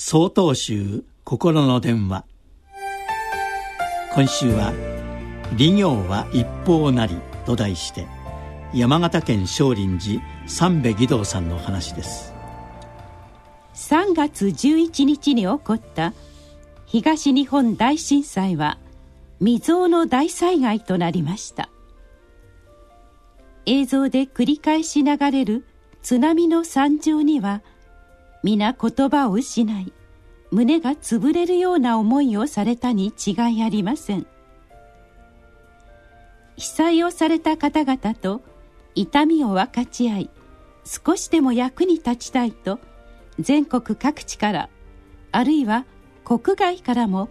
[0.00, 2.24] 総統集心の電話。
[4.14, 4.72] 今週は
[5.58, 8.06] 「利行は一方なり」と題して
[8.72, 12.32] 山形県少林寺三部義道さんの話です。
[13.74, 16.14] 3月11日に起こった
[16.86, 18.78] 東日本大震災は
[19.40, 21.70] 未曾有の大災害となりました。
[23.66, 25.66] 映像で繰り返し流れる
[26.02, 27.62] 津波の惨状には
[28.42, 29.92] 皆言葉を失い
[30.50, 34.26] 胸が潰れるような思いをされたに違いありません。
[36.56, 38.42] 被災をされた方々と
[38.94, 40.30] 痛みを分かち合い
[40.84, 42.80] 少しでも役に立ちたいと
[43.38, 44.68] 全国各地から
[45.30, 45.84] あるいは
[46.24, 47.28] 国外からも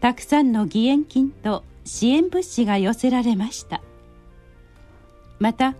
[0.00, 3.82] たくさんの義援金と支援物資が寄せられました。
[5.38, 5.74] また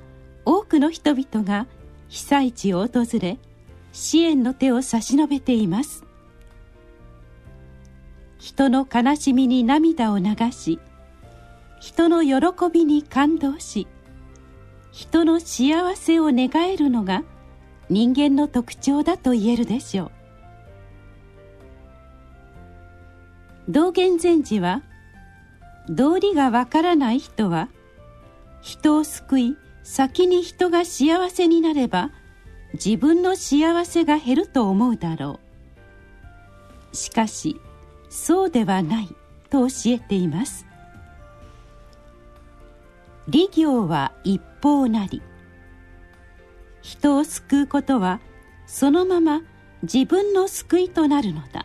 [0.45, 1.67] 多くの人々が
[2.09, 3.39] 被災地を訪れ
[3.93, 6.05] 支援の手を差し伸べています。
[8.39, 10.81] 人の悲しみに涙を流し
[11.79, 12.41] 人の喜
[12.73, 13.87] びに感動し
[14.91, 17.23] 人の幸せを願えるのが
[17.89, 20.13] 人間の特徴だと言えるでしょう。
[23.69, 24.83] 道元禅師は
[25.89, 27.69] 道理がわからない人は
[28.61, 32.11] 人を救い先に人が幸せになれば
[32.75, 35.41] 自分の幸せが減ると思うだろ
[36.93, 37.61] うしかし
[38.09, 39.09] そうではない
[39.51, 40.67] と教えています。
[43.29, 45.23] 利行は一方なり
[46.83, 48.21] 人を救うことは
[48.67, 49.43] そのまま
[49.83, 51.65] 自分の救いとなるのだ。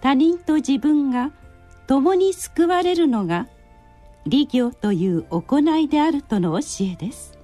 [0.00, 1.30] 他人と自分が
[1.86, 3.48] 共に救われるのが
[4.26, 7.38] 利行という行いであるとの教えです。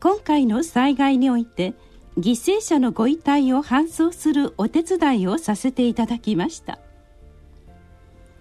[0.00, 1.74] 今回の災害において
[2.18, 6.78] 犠牲者のご遺体を搬送するお手伝いをさせていただきました。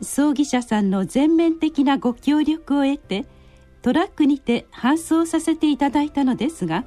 [0.01, 3.25] 葬儀社さんの全面的なご協力を得て
[3.81, 6.85] トラックにて搬送させていただいたのですが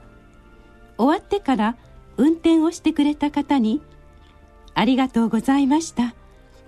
[0.97, 1.77] 終わってから
[2.16, 3.81] 運転をしてくれた方に
[4.75, 6.15] 「ありがとうございました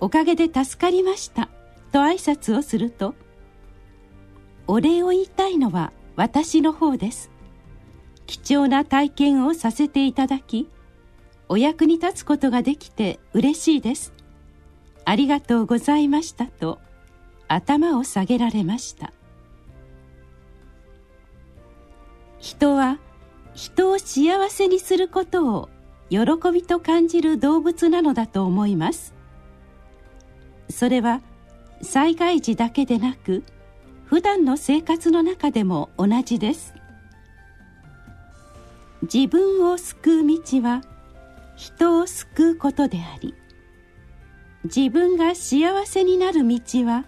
[0.00, 1.48] おかげで助かりました」
[1.92, 3.14] と挨拶をすると
[4.66, 7.31] 「お礼を言いたいのは私の方です。
[8.32, 10.66] 貴重な体験をさせていただき
[11.50, 14.14] お役に立つことができて嬉しいです。
[15.04, 16.78] ありがとうございましたと
[17.46, 19.12] 頭を下げられました。
[22.38, 22.98] 人は
[23.52, 25.68] 人を幸せにすることを
[26.08, 29.12] 喜びと感じる動物なのだと思います。
[30.70, 31.20] それは
[31.82, 33.44] 災害時だけでなく
[34.06, 36.72] 普段の生活の中でも同じです。
[39.02, 40.82] 自分を救う道は
[41.56, 43.34] 人を救うことであり
[44.64, 47.04] 自分が幸せになる道は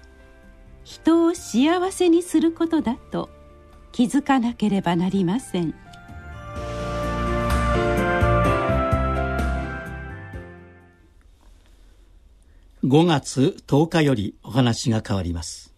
[0.82, 3.31] 人を幸せにすることだと
[3.93, 5.75] 気づかなければなりません。
[12.84, 15.73] 5月10日よりお話が変わります。